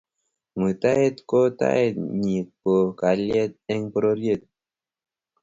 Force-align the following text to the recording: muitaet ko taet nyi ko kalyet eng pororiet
muitaet 0.57 1.15
ko 1.29 1.39
taet 1.59 1.95
nyi 2.21 2.37
ko 2.59 2.73
kalyet 2.99 3.51
eng 3.71 3.85
pororiet 3.91 4.41